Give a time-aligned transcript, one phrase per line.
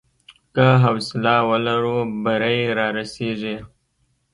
[0.53, 3.57] که حوصله ولرو، بری رارسېږي.